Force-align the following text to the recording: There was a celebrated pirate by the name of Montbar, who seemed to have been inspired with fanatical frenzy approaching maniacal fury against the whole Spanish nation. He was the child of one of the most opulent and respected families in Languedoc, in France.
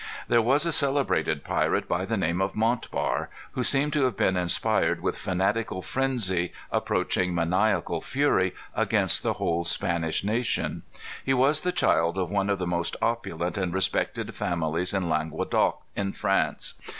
There 0.27 0.41
was 0.41 0.65
a 0.65 0.71
celebrated 0.71 1.43
pirate 1.43 1.87
by 1.87 2.05
the 2.05 2.17
name 2.17 2.41
of 2.41 2.55
Montbar, 2.55 3.29
who 3.51 3.61
seemed 3.63 3.93
to 3.93 4.01
have 4.05 4.17
been 4.17 4.35
inspired 4.35 4.99
with 4.99 5.15
fanatical 5.15 5.83
frenzy 5.83 6.53
approaching 6.71 7.35
maniacal 7.35 8.01
fury 8.01 8.55
against 8.75 9.21
the 9.21 9.33
whole 9.33 9.63
Spanish 9.63 10.23
nation. 10.23 10.81
He 11.23 11.35
was 11.35 11.61
the 11.61 11.71
child 11.71 12.17
of 12.17 12.31
one 12.31 12.49
of 12.49 12.57
the 12.57 12.65
most 12.65 12.95
opulent 12.99 13.59
and 13.59 13.75
respected 13.75 14.35
families 14.35 14.95
in 14.95 15.07
Languedoc, 15.07 15.79
in 15.95 16.13
France. 16.13 16.81